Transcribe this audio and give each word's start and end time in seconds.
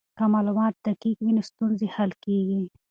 که 0.17 0.23
معلومات 0.33 0.75
دقیق 0.87 1.17
وي 1.21 1.31
نو 1.37 1.41
ستونزې 1.49 1.87
حل 1.95 2.11
کیږي. 2.23 2.61